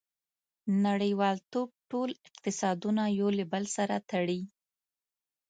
•نړیوالتوب 0.85 1.69
ټول 1.89 2.09
اقتصادونه 2.27 3.03
یو 3.19 3.29
له 3.37 3.45
بل 3.53 3.63
سره 3.75 3.95
تړلي. 4.09 4.41